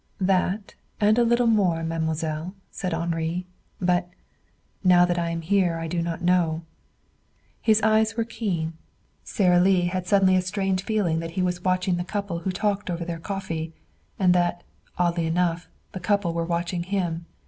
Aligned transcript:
"That, 0.19 0.73
and 0.99 1.19
a 1.19 1.23
little 1.23 1.45
more, 1.45 1.83
mademoiselle," 1.83 2.55
said 2.71 2.91
Henri. 2.91 3.45
"But 3.79 4.09
now 4.83 5.05
that 5.05 5.19
I 5.19 5.29
am 5.29 5.41
here 5.41 5.77
I 5.77 5.87
do 5.87 6.01
not 6.01 6.23
know." 6.23 6.63
His 7.61 7.83
eyes 7.83 8.17
were 8.17 8.23
keen. 8.23 8.73
Sara 9.23 9.59
Lee 9.59 9.81
had 9.85 10.07
suddenly 10.07 10.35
a 10.35 10.41
strange 10.41 10.81
feeling 10.83 11.19
that 11.19 11.29
he 11.37 11.43
was 11.43 11.61
watching 11.63 11.97
the 11.97 12.03
couple 12.03 12.39
who 12.39 12.51
talked 12.51 12.89
over 12.89 13.05
their 13.05 13.19
coffee, 13.19 13.73
and 14.17 14.33
that, 14.33 14.63
oddly 14.97 15.27
enough, 15.27 15.67
the 15.91 15.99
couple 15.99 16.33
were 16.33 16.45
watching 16.45 16.81
him. 16.81 17.27